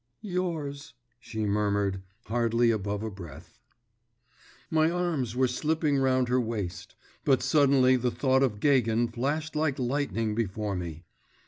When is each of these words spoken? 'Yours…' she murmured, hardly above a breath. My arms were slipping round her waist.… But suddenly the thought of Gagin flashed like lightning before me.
'Yours…' 0.21 0.95
she 1.19 1.45
murmured, 1.45 2.01
hardly 2.25 2.71
above 2.71 3.03
a 3.03 3.11
breath. 3.11 3.59
My 4.71 4.89
arms 4.89 5.35
were 5.35 5.47
slipping 5.47 5.97
round 5.99 6.27
her 6.27 6.41
waist.… 6.41 6.95
But 7.23 7.43
suddenly 7.43 7.97
the 7.97 8.09
thought 8.09 8.41
of 8.41 8.59
Gagin 8.59 9.09
flashed 9.09 9.55
like 9.55 9.77
lightning 9.77 10.33
before 10.33 10.75
me. 10.75 11.03